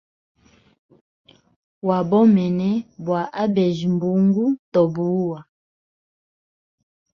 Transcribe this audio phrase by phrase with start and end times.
[1.87, 2.69] Wabomene
[3.05, 5.39] bwa abeja mbungu to buwa.